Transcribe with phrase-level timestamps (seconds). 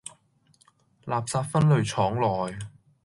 [1.05, 2.57] 垃圾分類廠內